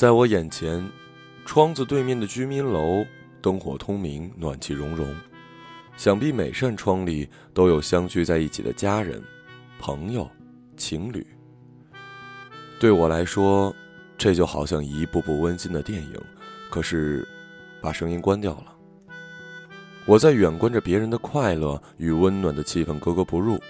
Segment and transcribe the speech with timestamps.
[0.00, 0.82] 在我眼前，
[1.44, 3.04] 窗子对面的居民楼
[3.42, 5.14] 灯火通明，暖气融融，
[5.94, 9.22] 想必每扇窗里都有相聚在一起的家人、
[9.78, 10.26] 朋友、
[10.74, 11.26] 情侣。
[12.78, 13.76] 对我来说，
[14.16, 16.18] 这就好像一部部温馨的电影。
[16.70, 17.28] 可是，
[17.82, 18.74] 把声音关掉了。
[20.06, 23.60] 我在远观着别人的快乐与温暖的气氛格格不入。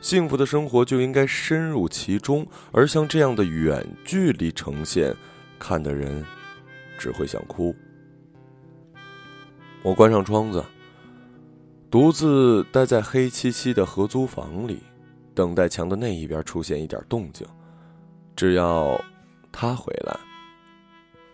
[0.00, 5.14] 幸福的生活就应该深入其中，而像这样的远距离呈现，
[5.58, 6.24] 看的人
[6.98, 7.74] 只会想哭。
[9.82, 10.64] 我关上窗子，
[11.90, 14.82] 独自待在黑漆漆的合租房里，
[15.34, 17.46] 等待墙的那一边出现一点动静。
[18.34, 19.00] 只要
[19.52, 20.18] 他回来，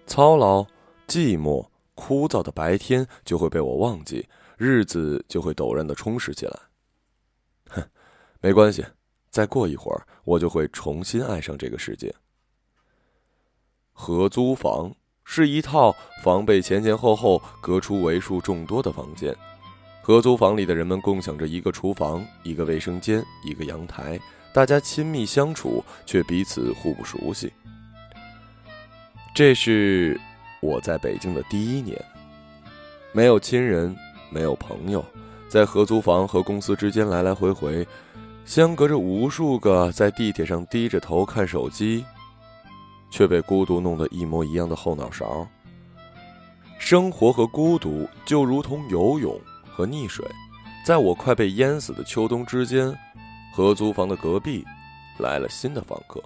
[0.06, 0.62] 操劳、
[1.09, 6.61] 寂寞、枯燥的白天就会被我忘记，日子就会陡然的充实起来。
[7.70, 7.83] 哼，
[8.41, 8.84] 没关系，
[9.31, 12.14] 再过一会儿，我就会重新爱上这个世界。
[13.93, 14.93] 合租房
[15.25, 19.35] 是一套房被前前后后隔出为数众多的房间，
[20.03, 24.19] 合租房里的人们共享着一个厨房、一个卫生间、一个阳台。
[24.53, 27.51] 大家亲密相处，却彼此互不熟悉。
[29.35, 30.20] 这是
[30.61, 31.98] 我在北京的第一年，
[33.13, 33.97] 没有亲人，
[34.29, 35.03] 没有朋友，
[35.48, 37.87] 在合租房和公司之间来来回回，
[38.45, 42.05] 相隔着无数个在地铁上低着头看手机，
[43.13, 45.47] 却被孤独弄得一模一样的后脑勺。
[46.79, 49.39] 生活和孤独就如同游泳
[49.71, 50.27] 和溺水，
[50.85, 52.93] 在我快被淹死的秋冬之间。
[53.55, 54.65] 合租房的隔壁，
[55.19, 56.23] 来了新的房客。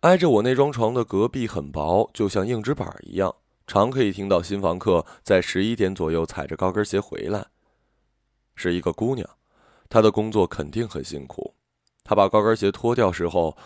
[0.00, 3.32] 挨着我那张床的隔壁很薄，就像硬纸板一样，
[3.68, 7.46] 常可以听到新房客在十一点左右踩着高跟鞋回来。
[8.56, 9.24] 是一个姑娘，
[9.88, 11.54] 她的工作肯定很辛苦。
[12.02, 13.56] 她把高跟鞋脱掉时候，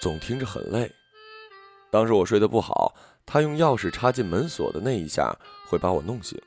[0.00, 0.90] 总听着很累。
[1.96, 5.34] 当时我睡得不好，他用钥匙插进门锁的那一下
[5.66, 6.38] 会把我弄醒。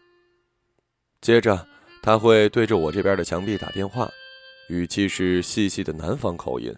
[1.21, 1.65] 接着，
[2.03, 4.07] 他会对着我这边的墙壁打电话。
[4.67, 6.71] 语气是细细的南方口音，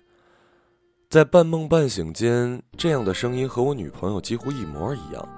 [1.09, 5.29] 在半梦半醒间，这样的声音和我女朋友几乎一模一样。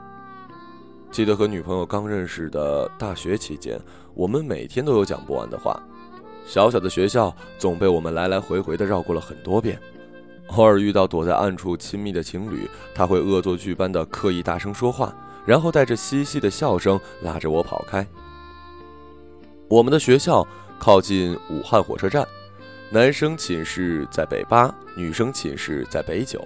[1.12, 3.82] 记得和女朋友刚认识的大学期间，
[4.14, 5.82] 我们每天都有讲不完的话。
[6.46, 9.82] 小小的学校总被我们来来回回的绕过了很多遍。
[10.56, 15.14] 偶尔遇到躲在暗处亲密的情侣，他会恶作剧般的刻意大声说话，
[15.46, 18.06] 然后带着嘻嘻的笑声拉着我跑开。
[19.68, 20.48] 我们的学校
[20.80, 22.28] 靠近武汉火车站。
[22.92, 26.40] 男生寝室在北八，女生寝室在北九。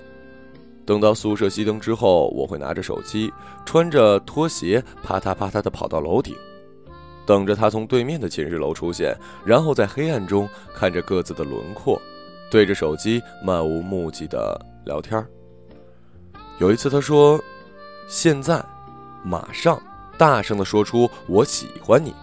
[0.86, 3.30] 等到宿舍熄灯之后，我会拿着手机，
[3.66, 6.34] 穿着拖鞋，啪嗒啪嗒地跑到楼顶，
[7.26, 9.14] 等着他从对面的寝室楼出现，
[9.46, 12.02] 然后在黑暗中看着各自的轮廓，
[12.50, 15.26] 对着手机漫无目的的聊天。
[16.60, 17.40] 有一次，他说
[18.10, 18.64] ：“现在，
[19.24, 19.82] 马上，
[20.18, 22.14] 大声地说出我喜欢你。”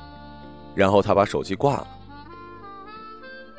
[0.75, 1.89] 然后他把手机挂了。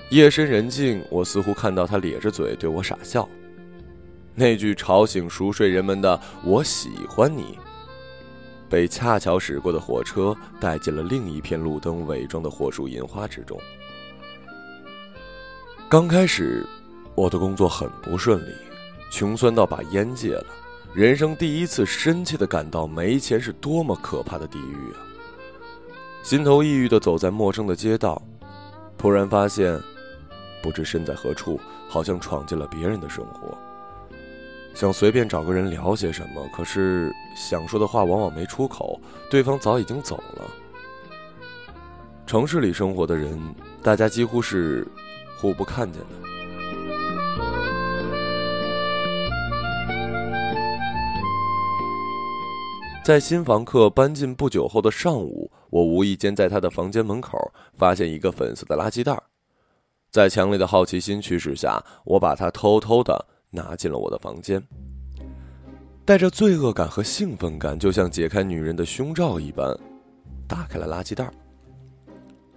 [0.09, 3.27] 夜深人静，我似乎看到他咧着嘴对我傻笑。
[4.33, 7.57] 那句吵醒熟睡人们的“我喜欢你”，
[8.69, 13.57] 被恰巧驶过的火车带进了另一片路灯伪装的火树银花之中。
[15.95, 16.67] 刚开始，
[17.15, 18.51] 我的工作很不顺利，
[19.09, 20.45] 穷酸到把烟戒了。
[20.93, 24.99] 人生第一次深切的感到没钱是多么可怕的地狱啊！
[26.21, 28.21] 心头抑郁的走在陌生的街道，
[28.97, 29.81] 突然发现。
[30.61, 31.57] 不知身在何处，
[31.87, 33.57] 好像闯进了别人的生活。
[34.73, 40.43] 想随便找个人聊些什么，可是想说的话往往没出口，对方早已经走了。
[42.27, 43.39] 城市里生活的人，
[43.81, 44.85] 大家几乎是
[45.45, 46.07] 互不看见的。
[53.03, 57.37] 在新房客搬进不久后的上午，我无意间在他的房间门口
[57.75, 59.15] 发现一个粉色的垃圾袋。
[60.09, 64.59] 在强烈的好奇心驱使下，我把它偷偷的拿进了我的房间，
[66.03, 69.77] 带着罪恶感和兴奋感，就像解开女人的胸罩一般，
[70.47, 71.29] 打开了垃圾袋。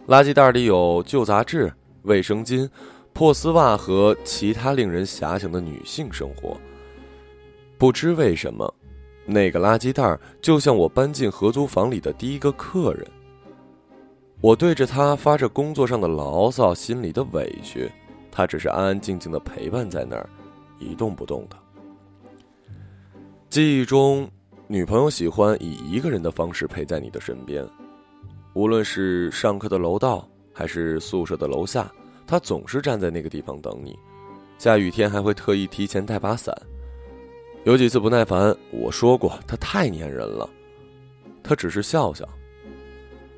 [0.06, 1.70] 垃圾袋里有旧杂志、
[2.02, 2.68] 卫生巾、
[3.12, 6.56] 破丝袜和其他令人遐想的女性生活。
[7.76, 8.72] 不知为什么，
[9.24, 13.06] 那个垃圾袋就像我搬进合租房里的第一个客人。
[14.40, 17.90] 我对着他发着工作上的牢骚，心里的委屈，
[18.30, 20.28] 他只是安安静静的陪伴在那儿，
[20.78, 21.56] 一动不动的。
[23.50, 24.30] 记忆中，
[24.66, 27.66] 女朋友喜欢以一个人的方式陪在你的身边，
[28.54, 31.88] 无论是上课的楼道还是宿舍的楼下，
[32.26, 33.96] 她总是站在那个地方等你。
[34.58, 36.52] 下雨天还会特意提前带把伞。
[37.62, 40.50] 有几次不耐烦，我说过他太粘人了，
[41.44, 42.28] 他只是笑笑。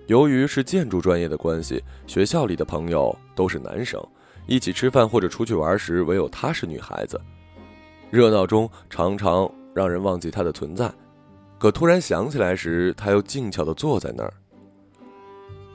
[0.07, 4.03] 由于是建筑专业的关系，学校里的朋友都是男生，
[4.47, 7.21] 一起吃饭或者出去玩时，唯有她是女孩子。
[8.11, 10.91] 热闹中常常让人忘记她的存在，
[11.59, 14.33] 可突然想起来时，她又静悄地坐在那儿。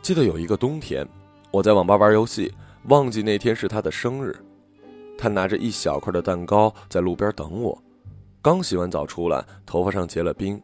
[0.02, 1.08] 记得有一个冬天，
[1.56, 2.54] 我在网吧玩游戏，
[2.90, 4.36] 忘记那天是她的生日，
[5.18, 7.82] 她拿着一小块的蛋糕在路边等我。
[8.42, 10.62] 刚洗完澡出来，头发上结了冰。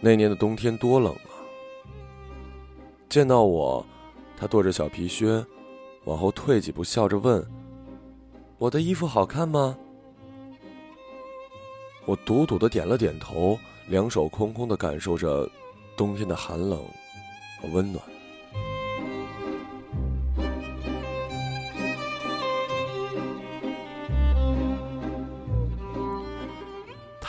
[0.00, 1.36] 那年的冬天多冷啊！
[3.10, 3.84] 见到我，
[4.38, 5.44] 他跺着小皮靴，
[6.06, 7.46] 往后退几步，笑着问
[8.56, 9.76] ：“我的衣服好看吗？”
[12.08, 13.58] 我笃笃的点了点头，
[13.88, 15.46] 两手空空的感受着
[15.94, 16.82] 冬天的寒冷
[17.60, 18.02] 和温暖。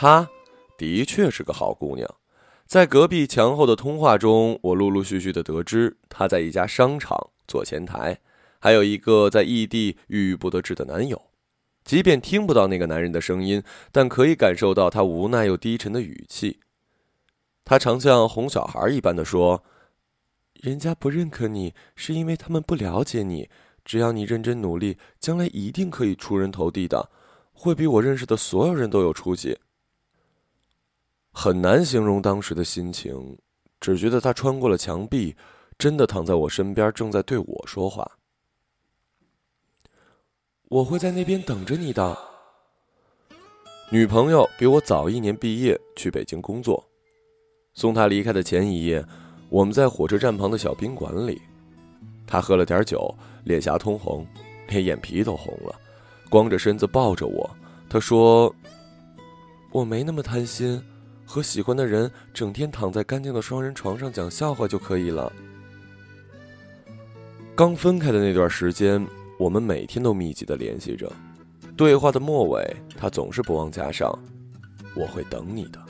[0.02, 0.28] 她
[0.76, 2.12] 的确是个好姑娘，
[2.66, 8.18] 在隔壁墙后的通话中，我陆陆续续的得知她在一家商场做前台，
[8.58, 11.22] 还有一个在异地郁郁不得志的男友。
[11.84, 13.62] 即便听不到那个男人的声音，
[13.92, 16.58] 但可以感受到他无奈又低沉的语气。
[17.64, 19.62] 他常像哄小孩一般的说
[20.60, 23.48] ：“人家不认可你，是因为他们不了解你。
[23.84, 27.08] 只要你认真努力，将来一定可以出人头地的，
[27.52, 29.60] 会比我认识的所有人都有出息。”
[31.32, 33.38] 很难形容当时的心情，
[33.80, 35.34] 只觉得他穿过了墙壁，
[35.78, 38.18] 真的躺在我身边，正在对我说话。
[40.68, 42.16] 我会在那边等着你的。
[43.90, 46.82] 女朋友比我早一年毕业，去北京工作。
[47.74, 49.04] 送她离开的前一夜，
[49.48, 51.40] 我们在火车站旁的小宾馆里，
[52.26, 53.14] 她喝了点酒，
[53.44, 54.26] 脸颊通红，
[54.68, 55.74] 连眼皮都红了，
[56.28, 57.50] 光着身子抱着我。
[57.88, 58.54] 她说
[59.72, 60.82] ：“我没那么贪心。”
[61.32, 65.32] 和喜欢的人整天躺在干净的双人床上讲笑话就可以了。
[67.54, 69.02] 刚分开的那段时间，
[69.38, 71.10] 我们每天都密集的联系着，
[71.74, 74.12] 对话的末尾，他总是不忘加上
[74.94, 75.80] “我会等你的”。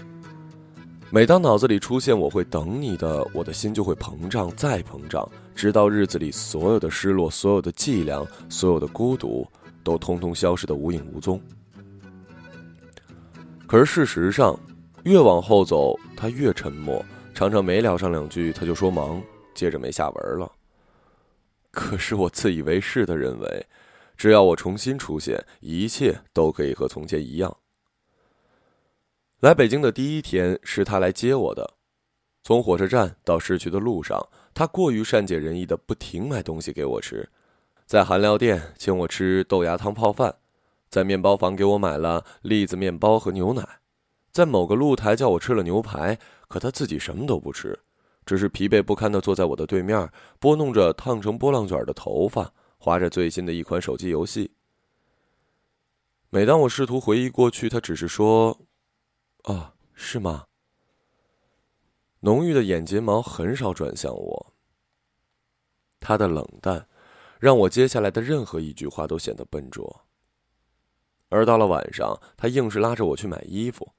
[1.10, 9.44] 每当脑子里出现“我会等你的”，我的心就会膨胀再膨胀，直到日子里所有的失落、所有的伎俩、所有的孤独，
[9.82, 11.42] 都通通消失的无影无踪。
[13.66, 14.56] 可是事实上，
[15.04, 17.04] 越往后走，他越沉默，
[17.34, 19.20] 常常没聊上两句，他就说忙，
[19.52, 20.50] 接着没下文了。
[21.72, 23.66] 可是我自以为是的认为，
[24.16, 27.56] 只要我重新出现，一切都可以和从前一样。
[29.40, 31.74] 来北京的第一天是他来接我的，
[32.44, 37.28] 从火车站到市区的路上，他过于善解人意的不停买东西给我吃，
[37.86, 40.36] 在韩料店请我吃豆芽汤泡饭，
[40.88, 43.81] 在面包房给我买了栗子面包和牛奶。
[44.32, 46.18] 在某个露台叫我吃了牛排，
[46.48, 47.78] 可他自己什么都不吃，
[48.24, 54.52] 只是疲惫不堪地坐在我的对面，拨弄着烫成波浪卷的头发，划着最新的一款手机游戏。
[56.30, 58.58] 每当我试图回忆过去，他只是说
[59.44, 60.46] ：“啊，是吗？”
[62.20, 64.54] 浓郁的眼睫毛很少转向我。
[66.00, 66.88] 他的冷淡，
[67.38, 70.06] 让我接下来的任何一句话都显得笨拙。
[71.28, 73.92] 而到了晚上，他硬是拉着我去买衣服。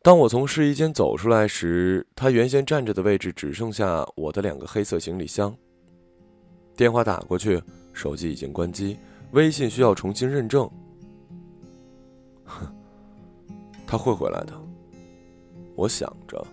[0.00, 5.54] 当我从试衣间走出来时，他原先站着的位置只剩下我的两个黑色行李箱。
[6.76, 7.60] 电话打过去，
[7.92, 8.96] 手机已经关机，
[9.32, 10.70] 微信需要重新认证。
[12.44, 12.66] 哼，
[13.86, 14.52] 他会回来的。
[15.74, 16.46] 我想着，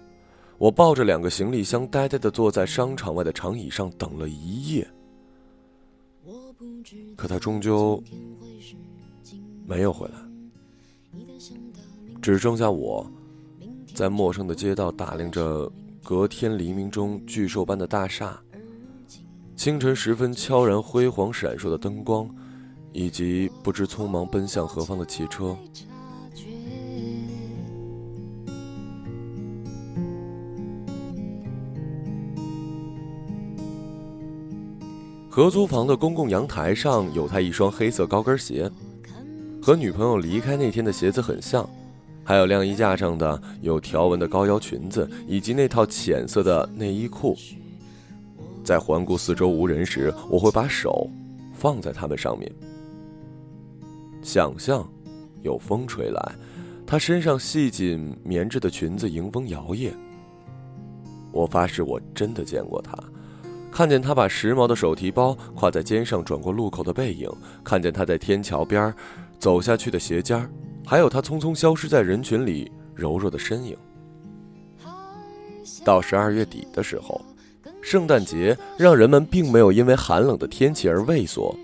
[0.58, 4.88] 我抱着两个行李箱，呆呆的坐在商场外的长椅上等了一夜。
[7.16, 8.04] 可他终究
[9.66, 10.16] 没有回来，
[12.22, 13.10] 只剩下我。
[13.96, 15.72] 在陌生的街道打量着
[16.04, 18.38] 隔天黎明中巨兽般的大厦，
[19.56, 22.30] 清晨时分悄然辉煌闪烁的灯光，
[22.92, 25.58] 以及不知匆忙奔向何方的汽车。
[35.30, 38.70] 合租房的公共阳台上有他一双黑色高跟鞋，
[39.62, 41.66] 和女朋友离开那天的鞋子很像。
[42.25, 47.38] 还有晾衣架上的有条纹的高腰裙子，以及那套浅色的内衣裤。
[48.63, 51.08] 在环顾四周无人时，我会把手
[51.53, 52.51] 放在它们上面，
[54.24, 54.89] 想象
[55.44, 56.36] 有风吹来，
[56.84, 59.91] 她身上细紧棉质的裙子迎风摇曳。
[61.32, 62.98] 我发誓，我真的见过她，
[63.72, 67.29] 看见她把时髦的手提包挎在肩上转过路口的背影，
[67.63, 68.91] 看见她在天桥边
[69.38, 70.50] 走下去的鞋尖儿。
[70.86, 73.75] 还有他匆匆消失在人群里柔弱的身影。
[75.84, 77.20] 到十二月底的时候，
[77.82, 81.56] 圣诞节让人们并没有因为寒冷的天气而畏缩，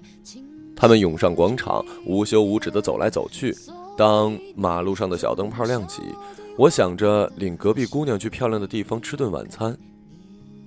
[0.76, 3.56] 他们涌上广场，无休无止地走来走去。
[3.98, 6.02] 当马路上的小灯泡亮起，
[6.58, 9.78] 我想着领隔壁姑娘去漂亮的地方吃顿晚餐，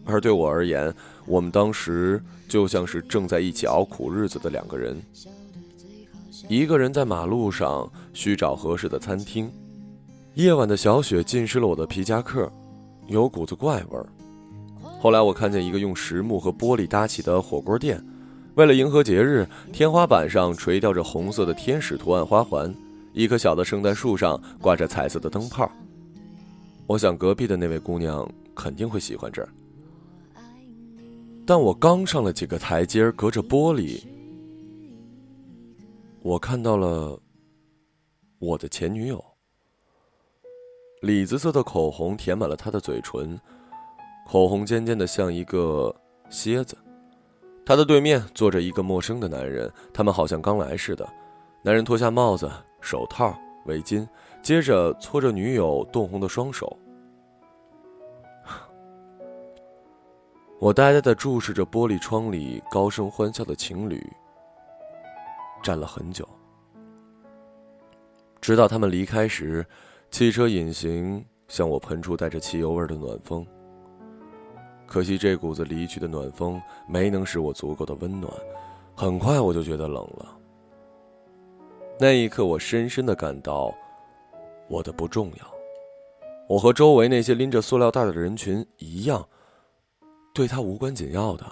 [0.04, 0.94] 而对我而言，
[1.26, 5.00] 我们当时就像是正在一起熬苦日子的两个人。
[6.48, 9.50] 一个人在马路上需找合适的餐厅，
[10.34, 12.50] 夜晚的小雪浸湿了我的皮夹克，
[13.06, 14.06] 有股子怪味儿。
[15.00, 18.04] 后来我看见一个用实木和玻璃搭起的火锅店，
[18.56, 22.72] 为了迎合节日，天花板上垂吊着红色的天使图案花环，
[23.14, 25.70] 一棵小的圣诞树上挂着彩色的灯泡。
[26.86, 29.48] 我想隔壁的那位姑娘肯定会喜欢这儿，
[31.46, 34.02] 但我刚上了几个台阶，隔着玻璃。
[36.24, 37.20] 我看到了
[38.38, 39.22] 我的前女友，
[41.02, 43.38] 李子色的口红填满了她的嘴唇，
[44.26, 45.94] 口红尖尖的像一个
[46.30, 46.78] 蝎子。
[47.66, 51.06] 她的对面坐着一个陌生的男人，他们好像刚来似的。
[51.62, 52.50] 男人脱下帽子、
[52.80, 54.08] 手套、围巾，
[54.40, 56.74] 接着搓着女友冻红的双手。
[60.58, 64.02] 我呆呆的注视着玻璃窗里高声欢笑的情侣。
[65.64, 66.28] 站了很久，
[68.38, 69.64] 直到他们离开时，
[70.10, 73.46] 汽车隐形向我喷出带着汽油味的暖风。
[74.86, 78.30] 可惜这股子离去的暖风没能使我足够的温暖，
[78.94, 80.38] 很快我就觉得冷了。
[81.98, 83.74] 那一刻，我深深的感到
[84.68, 85.54] 我的不重要，
[86.46, 89.26] 我和周围那些拎着塑料袋的人群一样，
[90.34, 91.46] 对他无关紧要的，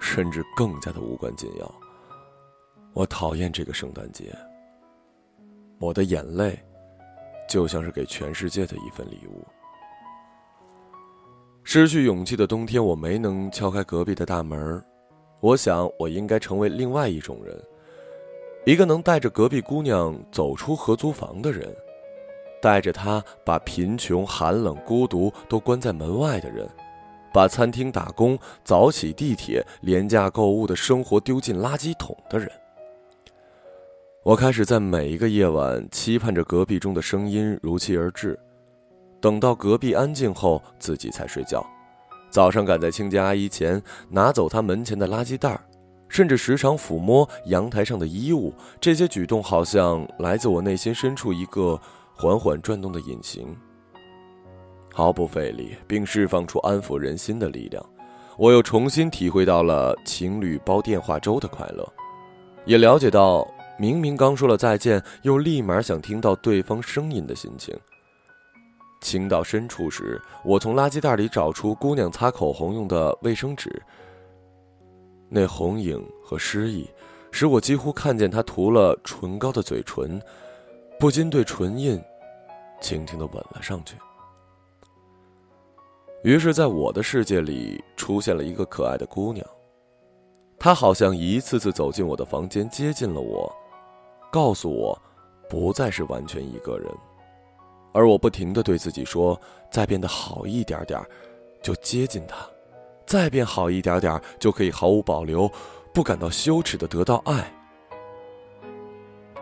[0.00, 1.74] 甚至更加的无关紧要。
[2.94, 4.32] 我讨厌这个圣诞节。
[5.80, 6.56] 我的眼泪，
[7.48, 9.44] 就像是给全世界的一份礼物。
[11.64, 14.82] 失去勇气的冬天，我没能敲开隔壁的大门。
[15.40, 17.60] 我想，我应该成为另外一种人，
[18.64, 21.74] 一个能带着隔壁姑娘走出合租房的人，
[22.62, 26.68] 带着她把贫穷、寒冷、孤独都关在门外的人，
[27.32, 32.48] 把餐厅打工、早起地铁、廉价购物的生活丢进垃圾桶的人。
[34.24, 38.38] 我开始在每一个夜晚期盼着隔壁中的声音如期而至，
[39.20, 41.62] 等到隔壁安静后，自己才睡觉。
[42.30, 45.60] 早上赶在清洁阿姨前拿走她门前的垃圾袋
[46.08, 48.54] 甚至时常抚摸阳台上的衣物。
[48.80, 51.78] 这些举动好像来自我内心深处一个
[52.14, 53.54] 缓缓转动的隐形，
[54.94, 57.84] 毫不费力，并释放出安抚人心的力量。
[58.38, 61.86] 我又重新体会到了情侣煲电话粥的快乐，
[62.64, 63.46] 也了解到。
[63.76, 67.76] 明明刚说了再见，又立马想听到对方声音的心情。
[69.00, 73.82] 情到深处时，我从垃圾袋里找出姑娘擦口红用的卫生纸。
[75.28, 76.88] 那红影和诗意，
[77.30, 80.22] 使我几乎看见她涂了唇膏的嘴唇，
[80.98, 82.00] 不禁对唇印
[82.80, 83.96] 轻轻的吻了上去。
[86.22, 89.44] 于是，在我的世界里出现了一个可爱的姑娘，
[90.58, 93.54] 她好像一次次走进我的房间，接近了我。
[94.34, 95.00] 告诉我，
[95.48, 96.92] 不再是完全一个人，
[97.92, 101.00] 而我不停的对自己说：再变得好一点点，
[101.62, 102.38] 就接近他；
[103.06, 105.48] 再变好一点点，就可以毫无保留、
[105.92, 107.48] 不感到羞耻的得到爱。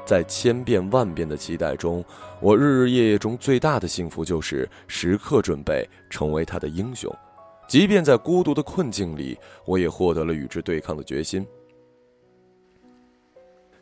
[0.05, 2.05] 在千变万变的期待中，
[2.43, 7.11] 我日日夜夜中最大的幸福就是时刻准备成为他的英雄，
[7.67, 11.47] 即便在孤独的困境里，我也获得了与之对抗的决心。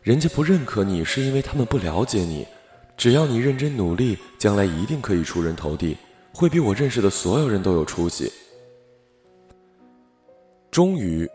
[0.03, 2.47] 人家不认可你，是因为他们不了解你。
[2.97, 5.97] 只要你认真努力，将来一定可以出人头地，
[6.33, 8.31] 会比我认识的所有人都有出息。
[10.71, 11.29] 终于，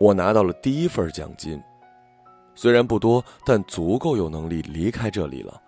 [0.00, 1.60] 我拿到了第一份奖金，
[2.54, 5.60] 虽然不多，但足够有能力离开这里了。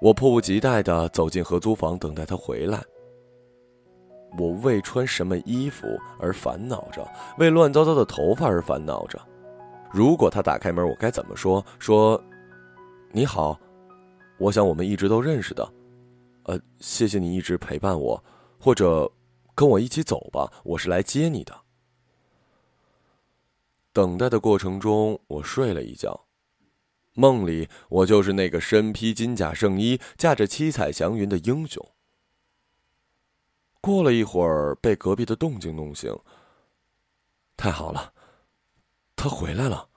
[0.00, 2.80] 我迫不及待的走进合租房，等待他回来。
[4.36, 5.86] 我为穿什么衣服
[6.20, 9.20] 而烦恼着，为乱糟糟的头发而烦恼着。
[9.94, 11.64] 如果他打开门，我该怎么说？
[11.78, 12.20] 说
[13.14, 13.56] ：“你好，
[14.38, 15.72] 我想我们一直都认识的，
[16.42, 18.24] 呃，谢谢你一直陪伴我，
[18.58, 19.08] 或者
[19.54, 21.60] 跟我一起走吧，我是来接你的。”
[23.94, 26.26] 等待的过程中，我睡了一觉，
[27.12, 31.88] 梦里我就是那个身披金甲圣衣、驾着七彩祥云的英雄。
[33.80, 36.12] 过了一会儿，被隔壁的动静弄醒。
[37.56, 38.13] 太好了。
[39.24, 39.88] 他回来了，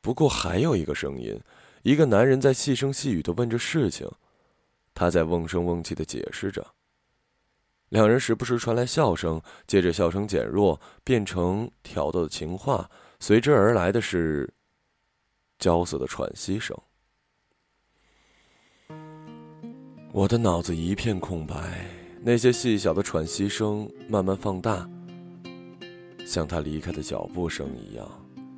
[0.00, 1.40] 不过还有一个声音，
[1.84, 4.10] 一个男人在细声细语的问着事情，
[4.92, 6.74] 他在瓮声瓮气的解释着。
[7.90, 14.52] 两人时不时传来笑声，接着笑声减弱，变成挑逗的情话，随之而来的是
[15.60, 16.76] 焦涩的喘息声。
[20.10, 21.88] 我的脑子一片空白，
[22.22, 24.90] 那些细小的喘息声慢慢放大，
[26.26, 28.06] 像他离开的脚步声一样，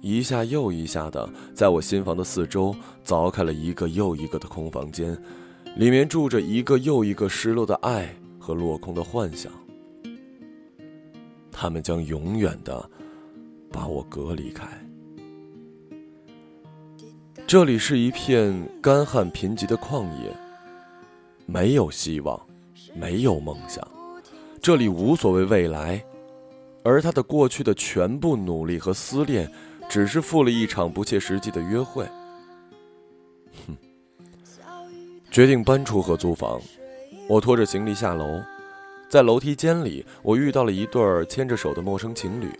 [0.00, 5.16] 一下又一下的在我心房的四周凿开了一个又一个的空房间，
[5.76, 8.12] 里面住着一个又一个失落的爱。
[8.40, 9.52] 和落空的幻想，
[11.52, 12.88] 他们将永远的
[13.70, 14.66] 把我隔离开。
[17.46, 20.34] 这里是一片干旱贫瘠的旷野，
[21.44, 22.40] 没有希望，
[22.94, 23.86] 没有梦想，
[24.62, 26.02] 这里无所谓未来，
[26.82, 29.50] 而他的过去的全部努力和思念，
[29.88, 32.04] 只是赴了一场不切实际的约会。
[33.66, 33.76] 哼，
[35.30, 36.60] 决定搬出合租房。
[37.28, 38.40] 我拖着行李下楼，
[39.10, 42.50] 在楼梯间里，我遇到了一对牵着手的陌生情侣。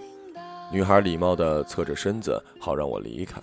[0.71, 3.41] 女孩礼貌地侧着身子，好让我离开。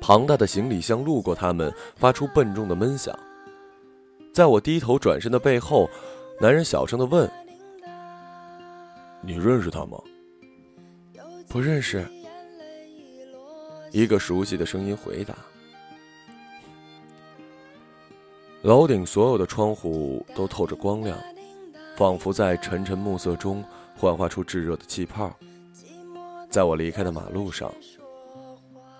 [0.00, 3.18] 庞大的行李箱路过他们，发出笨重的闷响。
[4.32, 5.90] 在我低头转身的背后，
[6.40, 7.28] 男人小声地问
[9.26, 9.98] ：“你认识他吗
[11.50, 12.06] ？”“不认识。”
[13.90, 15.34] 一个熟悉的声音回答。
[18.62, 21.18] 楼顶所有的窗户都透着光亮，
[21.96, 23.64] 仿佛在沉沉暮色中
[23.96, 25.36] 幻化出炙热的气泡。
[26.50, 27.72] 在我离开的马路上，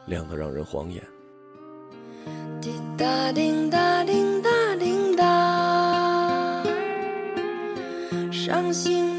[0.06, 1.02] 亮得让人晃眼。
[2.60, 6.64] 滴答滴答滴答滴答，
[8.32, 9.18] 伤心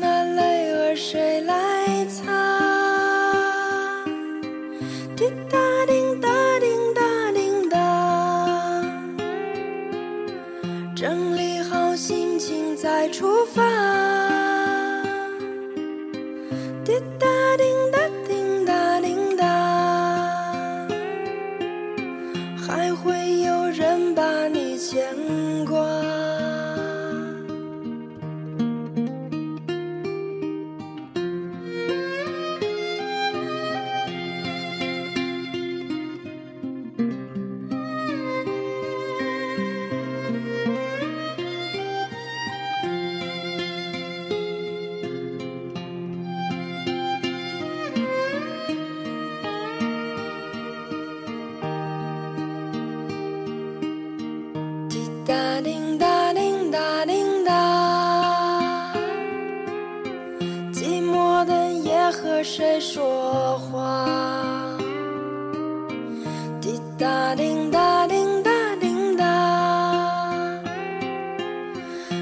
[67.35, 69.25] 叮当，叮当，叮当，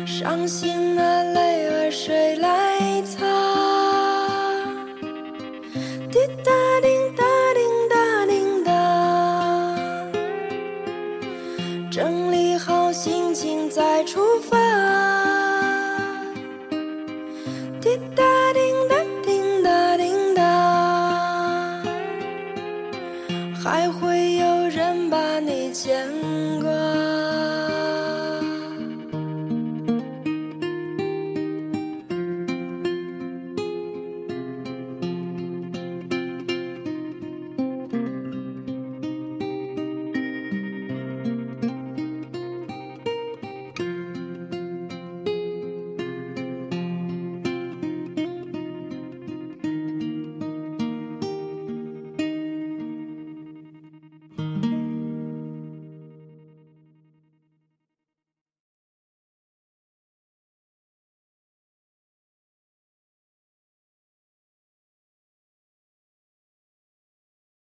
[0.05, 3.24] 伤心的泪儿，谁来擦？